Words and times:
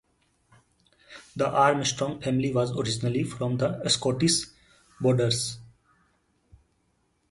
The 1.35 1.47
Armstrong 1.47 2.23
family 2.23 2.51
was 2.51 2.75
originally 2.75 3.23
from 3.23 3.57
the 3.59 3.87
Scottish 3.87 4.45
Borders. 4.99 5.59